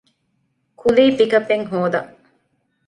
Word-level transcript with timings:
ކުލީ 0.79 1.05
ޕިކަޕެއް 1.17 1.65
ހޯދަން 1.71 2.11